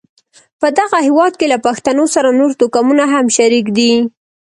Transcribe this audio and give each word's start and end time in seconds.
په 0.61 0.67
دغه 0.79 0.97
هېواد 1.07 1.33
کې 1.39 1.47
له 1.53 1.57
پښتنو 1.65 2.05
سره 2.15 2.29
نور 2.39 2.51
توکمونه 2.59 3.05
هم 3.13 3.25
شریک 3.37 3.65
دي. 3.77 3.93